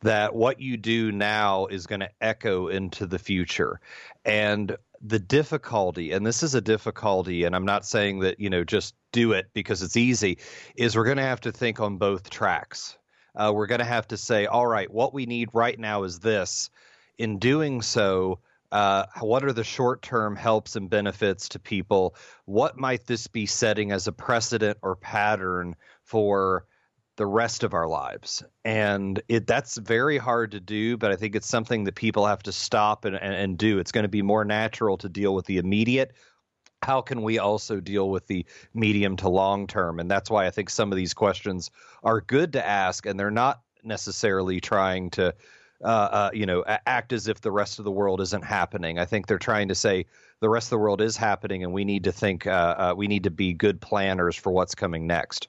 [0.02, 3.80] That what you do now is going to echo into the future.
[4.26, 8.64] And the difficulty, and this is a difficulty, and I'm not saying that, you know,
[8.64, 10.40] just do it because it's easy,
[10.76, 12.98] is we're going to have to think on both tracks.
[13.36, 16.20] Uh, we're going to have to say, all right, what we need right now is
[16.20, 16.70] this.
[17.18, 18.40] In doing so,
[18.72, 22.16] uh, what are the short term helps and benefits to people?
[22.46, 26.66] What might this be setting as a precedent or pattern for
[27.20, 28.44] the rest of our lives?
[28.64, 32.42] And it that's very hard to do, but I think it's something that people have
[32.44, 33.78] to stop and, and, and do.
[33.78, 36.14] It's going to be more natural to deal with the immediate.
[36.82, 40.00] How can we also deal with the medium to long term?
[40.00, 41.72] And that's why I think some of these questions
[42.04, 45.36] are good to ask, and they're not necessarily trying to
[45.84, 49.00] uh, uh, you know, act as if the rest of the world isn't happening.
[49.00, 50.06] I think they're trying to say
[50.42, 53.08] the rest of the world is happening, and we need to think, uh, uh, we
[53.08, 55.48] need to be good planners for what's coming next.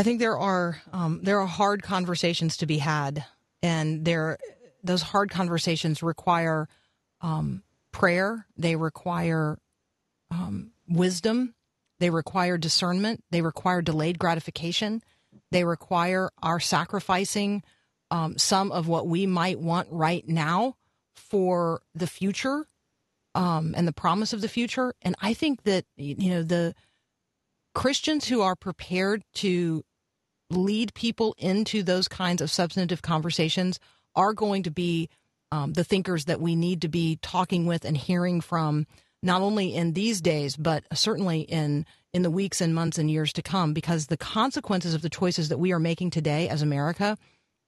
[0.00, 3.22] I think there are um, there are hard conversations to be had,
[3.62, 4.38] and there
[4.82, 6.70] those hard conversations require
[7.20, 8.46] um, prayer.
[8.56, 9.58] They require
[10.30, 11.54] um, wisdom.
[11.98, 13.24] They require discernment.
[13.30, 15.02] They require delayed gratification.
[15.50, 17.62] They require our sacrificing
[18.10, 20.76] um, some of what we might want right now
[21.14, 22.64] for the future
[23.34, 24.94] um, and the promise of the future.
[25.02, 26.74] And I think that you know the
[27.74, 29.84] Christians who are prepared to
[30.50, 33.78] lead people into those kinds of substantive conversations
[34.14, 35.08] are going to be
[35.52, 38.86] um, the thinkers that we need to be talking with and hearing from,
[39.22, 43.32] not only in these days, but certainly in in the weeks and months and years
[43.32, 47.16] to come, because the consequences of the choices that we are making today as America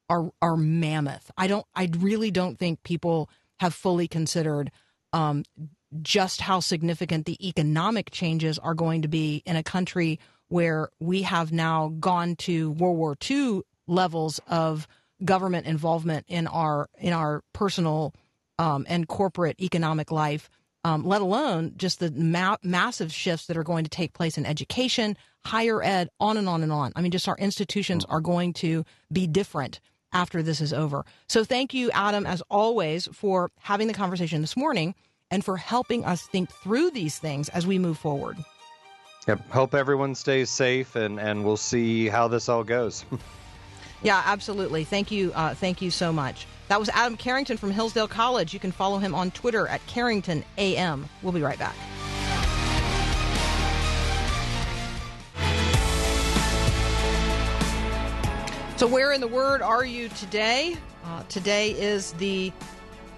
[0.08, 1.30] are are mammoth.
[1.36, 3.30] I don't, I really don't think people
[3.60, 4.72] have fully considered
[5.12, 5.44] um,
[6.00, 10.18] just how significant the economic changes are going to be in a country
[10.52, 14.86] where we have now gone to World War II levels of
[15.24, 18.14] government involvement in our in our personal
[18.58, 20.50] um, and corporate economic life,
[20.84, 24.44] um, let alone just the ma- massive shifts that are going to take place in
[24.44, 26.92] education, higher ed, on and on and on.
[26.94, 29.80] I mean, just our institutions are going to be different
[30.12, 31.06] after this is over.
[31.28, 34.94] So, thank you, Adam, as always, for having the conversation this morning
[35.30, 38.36] and for helping us think through these things as we move forward.
[39.26, 39.50] Yep.
[39.50, 43.04] Hope everyone stays safe, and and we'll see how this all goes.
[44.04, 44.82] Yeah, absolutely.
[44.82, 45.32] Thank you.
[45.32, 46.46] Uh, thank you so much.
[46.66, 48.52] That was Adam Carrington from Hillsdale College.
[48.52, 51.08] You can follow him on Twitter at Carrington AM.
[51.22, 51.76] We'll be right back.
[58.76, 60.76] So, where in the Word are you today?
[61.04, 62.52] Uh, today is the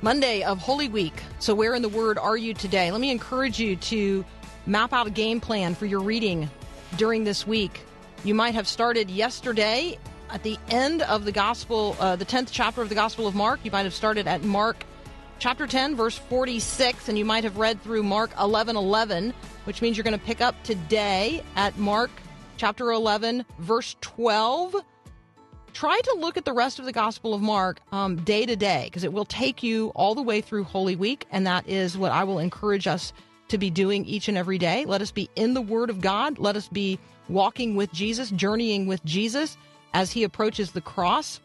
[0.02, 1.22] Monday of Holy Week.
[1.38, 2.92] So, where in the Word are you today?
[2.92, 4.22] Let me encourage you to
[4.66, 6.50] map out a game plan for your reading
[6.96, 7.80] during this week.
[8.24, 9.98] You might have started yesterday
[10.30, 13.60] at the end of the Gospel, uh, the 10th chapter of the Gospel of Mark.
[13.62, 14.84] You might have started at Mark
[15.38, 19.34] chapter 10, verse 46, and you might have read through Mark 11 11,
[19.64, 22.10] which means you're going to pick up today at Mark
[22.56, 24.76] chapter 11, verse 12
[25.74, 28.84] try to look at the rest of the Gospel of Mark um, day to day
[28.84, 31.26] because it will take you all the way through Holy Week.
[31.30, 33.12] And that is what I will encourage us
[33.49, 34.84] to be doing each and every day.
[34.84, 36.38] Let us be in the Word of God.
[36.38, 39.57] Let us be walking with Jesus, journeying with Jesus
[39.92, 41.40] as he approaches the cross.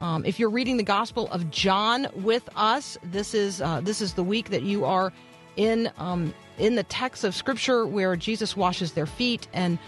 [0.00, 4.14] Um, if you're reading the Gospel of John with us, this is uh, this is
[4.14, 5.12] the week that you are
[5.56, 9.78] in um, in the text of Scripture where Jesus washes their feet and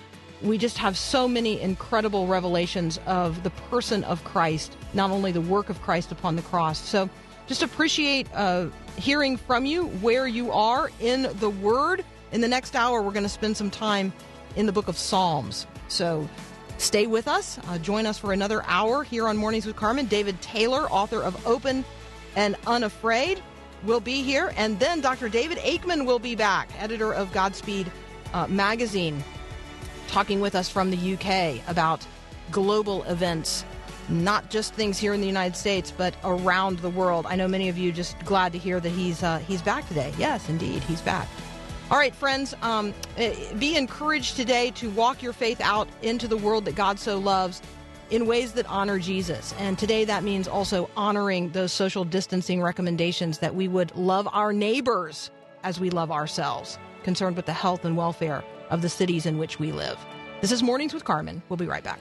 [0.43, 5.41] we just have so many incredible revelations of the person of Christ, not only the
[5.41, 6.79] work of Christ upon the cross.
[6.79, 7.09] So
[7.47, 8.67] just appreciate uh,
[8.97, 12.05] hearing from you where you are in the Word.
[12.33, 14.13] In the next hour, we're going to spend some time
[14.57, 15.67] in the book of Psalms.
[15.89, 16.29] So
[16.79, 17.59] stay with us.
[17.69, 20.07] Uh, join us for another hour here on Mornings with Carmen.
[20.07, 21.85] David Taylor, author of Open
[22.35, 23.43] and Unafraid,
[23.85, 24.53] will be here.
[24.57, 25.29] And then Dr.
[25.29, 27.91] David Aikman will be back, editor of Godspeed
[28.33, 29.23] uh, magazine
[30.09, 32.07] talking with us from the UK about
[32.51, 33.65] global events,
[34.09, 37.27] not just things here in the United States, but around the world.
[37.29, 40.13] I know many of you just glad to hear that he's uh, he's back today.
[40.19, 41.29] Yes, indeed, he's back.
[41.91, 46.37] All right, friends, um, eh, be encouraged today to walk your faith out into the
[46.37, 47.61] world that God so loves
[48.11, 49.55] in ways that honor Jesus.
[49.59, 54.53] And today that means also honoring those social distancing recommendations that we would love our
[54.53, 55.31] neighbors
[55.63, 59.59] as we love ourselves, concerned with the health and welfare of the cities in which
[59.59, 59.99] we live.
[60.41, 61.43] This is Mornings with Carmen.
[61.49, 62.01] We'll be right back.